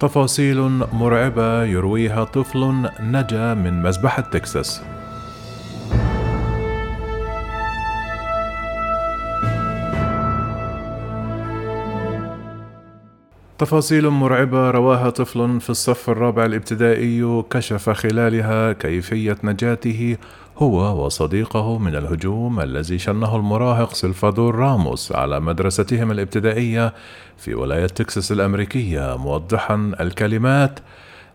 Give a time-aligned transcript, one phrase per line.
[0.00, 0.60] تفاصيل
[0.92, 4.82] مرعبة يرويها طفل نجا من مذبحة تكساس
[13.58, 20.16] تفاصيل مرعبة رواها طفل في الصف الرابع الابتدائي كشف خلالها كيفية نجاته
[20.58, 26.94] هو وصديقه من الهجوم الذي شنه المراهق سلفادور راموس على مدرستهم الابتدائية
[27.36, 30.80] في ولاية تكساس الأمريكية موضحا الكلمات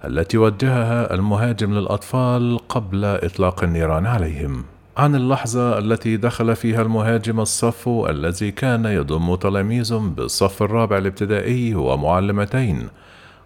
[0.06, 4.64] التي وجهها المهاجم للأطفال قبل إطلاق النيران عليهم.
[4.98, 12.88] عن اللحظة التي دخل فيها المهاجم الصف الذي كان يضم تلاميذ بالصف الرابع الابتدائي ومعلمتين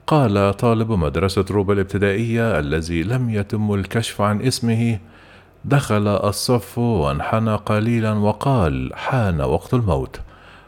[0.08, 5.00] قال طالب مدرسة روبا الابتدائية الذي لم يتم الكشف عن اسمه
[5.66, 10.20] دخل الصف وانحنى قليلا وقال حان وقت الموت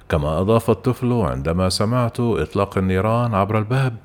[0.09, 3.95] كما أضاف الطفل عندما سمعت إطلاق النيران عبر الباب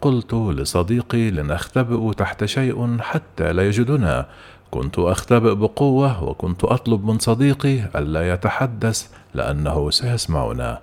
[0.00, 4.26] قلت لصديقي لنختبئ تحت شيء حتى لا يجدنا
[4.70, 10.78] كنت أختبئ بقوة وكنت أطلب من صديقي ألا يتحدث لأنه سيسمعنا.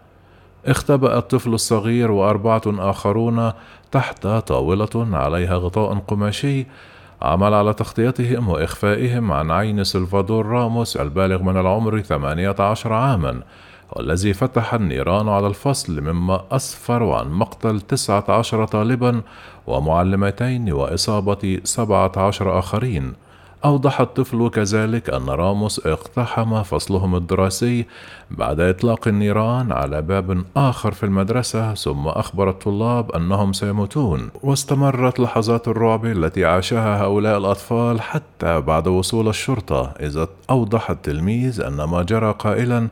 [0.66, 3.52] اختبأ الطفل الصغير وأربعة آخرون
[3.92, 6.66] تحت طاولة عليها غطاء قماشي
[7.22, 13.42] عمل على تغطيتهم وإخفائهم عن عين سلفادور راموس البالغ من العمر 18 عاما
[13.92, 19.22] والذي فتح النيران على الفصل مما أسفر عن مقتل 19 طالبا
[19.68, 23.14] ومعلمتين وإصابة 17 آخرين.
[23.66, 27.86] أوضح الطفل كذلك أن راموس اقتحم فصلهم الدراسي
[28.32, 34.30] بعد إطلاق النيران على باب آخر في المدرسة ثم أخبر الطلاب أنهم سيموتون.
[34.44, 41.84] واستمرت لحظات الرعب التي عاشها هؤلاء الأطفال حتى بعد وصول الشرطة إذا أوضح التلميذ أن
[41.84, 42.88] ما جرى قائلا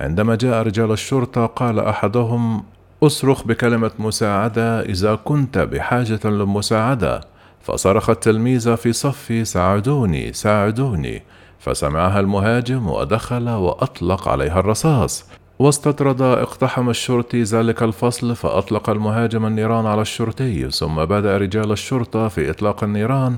[0.00, 2.62] عندما جاء رجال الشرطة قال أحدهم
[3.02, 7.20] أصرخ بكلمة مساعدة إذا كنت بحاجة للمساعدة
[7.62, 11.22] فصرخ التلميذ في صفي ساعدوني ساعدوني
[11.58, 15.24] فسمعها المهاجم ودخل وأطلق عليها الرصاص.
[15.58, 22.50] واستطرد اقتحم الشرطي ذلك الفصل فأطلق المهاجم النيران على الشرطي ثم بدا رجال الشرطة في
[22.50, 23.36] إطلاق النيران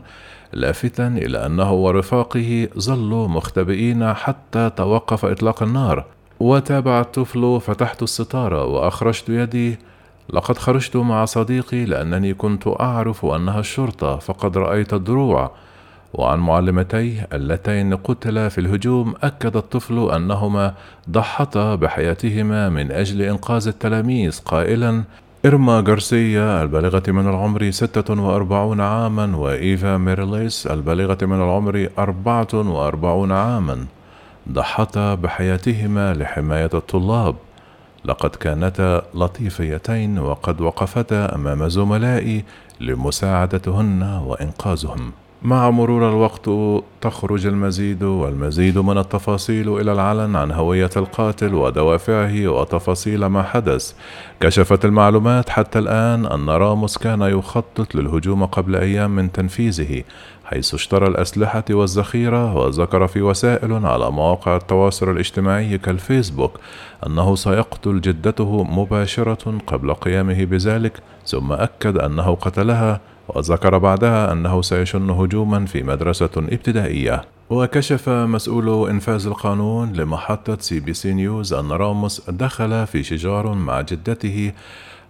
[0.52, 6.04] لافتا إلى أنه ورفاقه ظلوا مختبئين حتى توقف إطلاق النار.
[6.40, 9.78] وتابع الطفل فتحت الستارة وأخرجت يدي
[10.32, 15.50] لقد خرجت مع صديقي لأنني كنت أعرف أنها الشرطة فقد رأيت الدروع
[16.14, 20.74] وعن معلمتيه اللتين قتلا في الهجوم أكد الطفل أنهما
[21.10, 24.40] ضحتا بحياتهما من أجل إنقاذ التلاميذ.
[24.44, 25.04] قائلا
[25.46, 33.86] إرما غارسيا البالغة من العمر 46 عاما وإيفا ميرليس البالغة من العمر 44 عاما.
[34.52, 37.36] ضحتا بحياتهما لحماية الطلاب.
[38.04, 42.44] لقد كانتا لطيفيتين وقد وقفتا أمام زملائي
[42.80, 45.12] لمساعدتهن وإنقاذهم.
[45.42, 46.50] مع مرور الوقت
[47.00, 53.92] تخرج المزيد والمزيد من التفاصيل إلى العلن عن هوية القاتل ودوافعه وتفاصيل ما حدث.
[54.40, 60.02] كشفت المعلومات حتى الآن أن راموس كان يخطط للهجوم قبل أيام من تنفيذه
[60.44, 66.60] حيث اشترى الأسلحة والذخيرة وذكر في وسائل على مواقع التواصل الاجتماعي كالفيسبوك
[67.06, 73.00] أنه سيقتل جدته مباشرة قبل قيامه بذلك ثم أكد أنه قتلها
[73.34, 80.94] وذكر بعدها أنه سيشن هجوما في مدرسة إبتدائية وكشف مسؤول إنفاذ القانون لمحطة سي بي
[80.94, 84.52] سي نيوز أن راموس دخل في شجار مع جدته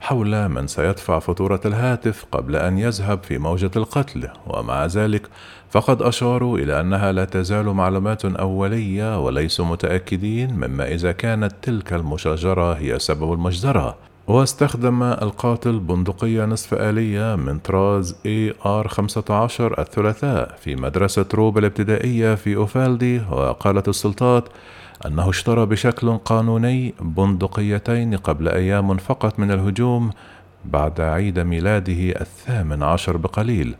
[0.01, 5.29] حول من سيدفع فاتورة الهاتف قبل أن يذهب في موجة القتل، ومع ذلك
[5.71, 12.73] فقد أشاروا إلى أنها لا تزال معلومات أولية وليسوا متأكدين مما إذا كانت تلك المشاجرة
[12.73, 14.10] هي سبب المجزرة.
[14.31, 23.21] واستخدم القاتل بندقية نصف آلية من طراز AR-15 الثلاثاء في مدرسة روب الابتدائية في أوفالدي
[23.31, 24.49] وقالت السلطات
[25.07, 30.11] أنه اشترى بشكل قانوني بندقيتين قبل أيام فقط من الهجوم
[30.65, 33.75] بعد عيد ميلاده الثامن عشر بقليل.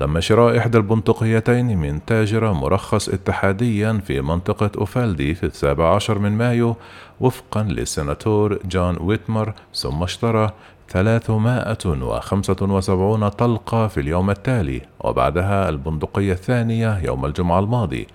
[0.00, 6.32] تم شراء إحدى البندقيتين من تاجر مرخص اتحاديا في منطقة أوفالدي في السابع عشر من
[6.32, 6.76] مايو
[7.20, 10.50] وفقا للسناتور جون ويتمر ثم اشترى
[10.88, 18.06] 375 طلقة في اليوم التالي وبعدها البندقية الثانية يوم الجمعة الماضي.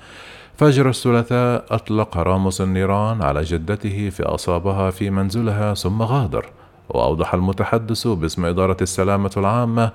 [0.57, 6.45] فجر الثلاثاء أطلق راموس النيران على جدته فأصابها في منزلها ثم غادر.
[6.89, 9.91] وأوضح المتحدث باسم إدارة السلامة العامة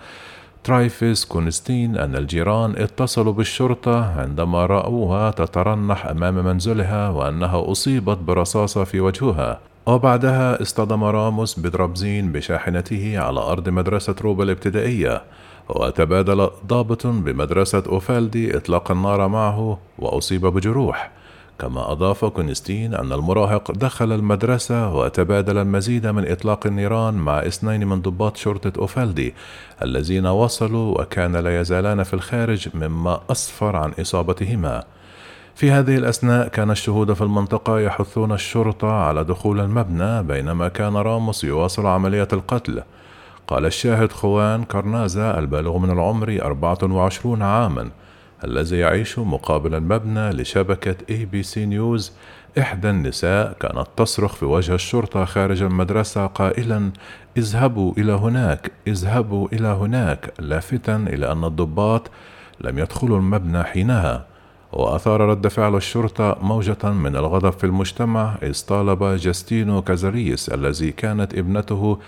[0.64, 9.00] ترايفيس كونستين أن الجيران اتصلوا بالشرطة عندما رأوها تترنح أمام منزلها وأنها أصيبت برصاصة في
[9.00, 9.60] وجهها.
[9.86, 15.22] وبعدها اصطدم راموس بدرابزين بشاحنته على أرض مدرسة روبا الابتدائية
[15.68, 21.10] وتبادل ضابط بمدرسة أوفالدي إطلاق النار معه وأصيب بجروح.
[21.60, 28.02] كما أضاف كونستين أن المراهق دخل المدرسة وتبادل المزيد من إطلاق النيران مع اثنين من
[28.02, 29.34] ضباط شرطة أوفالدي
[29.82, 34.84] الذين وصلوا وكان لا يزالان في الخارج مما أسفر عن إصابتهما.
[35.54, 41.44] في هذه الأثناء كان الشهود في المنطقة يحثون الشرطة على دخول المبنى بينما كان راموس
[41.44, 42.82] يواصل عملية القتل.
[43.46, 47.90] قال الشاهد خوان كارنازا البالغ من العمر 24 عاما.
[48.44, 52.12] الذي يعيش مقابل المبنى لشبكة اي بي سي نيوز
[52.58, 56.90] إحدى النساء كانت تصرخ في وجه الشرطة خارج المدرسة قائلا
[57.36, 60.32] اذهبوا إلى هناك اذهبوا إلى هناك.
[60.38, 62.10] لافتا إلى أن الضباط
[62.60, 64.26] لم يدخلوا المبنى حينها.
[64.72, 71.34] وأثار رد فعل الشرطة موجة من الغضب في المجتمع إذ طالب جاستينو كازاريس الذي كانت
[71.34, 71.98] ابنته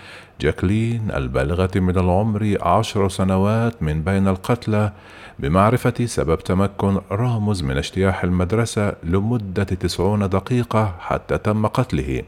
[0.41, 4.91] جاكلين البالغة من العمر عشر سنوات من بين القتلى
[5.39, 12.23] بمعرفة سبب تمكن راموس من اجتياح المدرسة لمدة تسعون دقيقة حتى تم قتله.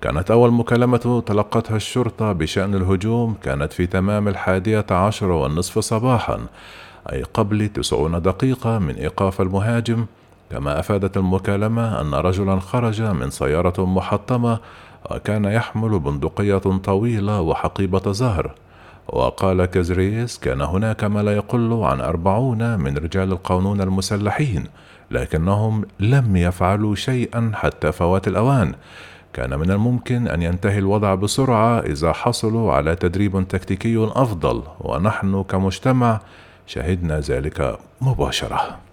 [0.00, 6.38] كانت أول مكالمة تلقتها الشرطة بشأن الهجوم كانت في تمام الحادية عشر والنصف صباحا.
[7.12, 10.06] أي قبل تسعون دقيقة من إيقاف المهاجم
[10.50, 14.58] كما أفادت المكالمة أن رجلا خرج من سيارة محطمة
[15.10, 18.50] وكان يحمل بندقية طويلة وحقيبة زهر.
[19.08, 24.64] وقال كازريس كان هناك ما لا يقل عن أربعون من رجال القانون المسلحين
[25.10, 28.74] لكنهم لم يفعلوا شيئا حتى فوات الأوان.
[29.32, 36.20] كان من الممكن أن ينتهي الوضع بسرعة إذا حصلوا على تدريب تكتيكي أفضل ونحن كمجتمع
[36.66, 38.85] شهدنا ذلك مباشرة.